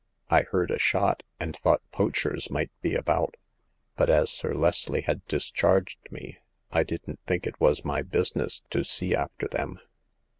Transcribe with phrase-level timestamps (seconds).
[0.31, 3.37] I heard a shot, and thought poachers might be about,
[3.95, 6.39] but as Sir Leslie had discharged me
[6.71, 9.79] I didn*t think it was my business to see after them."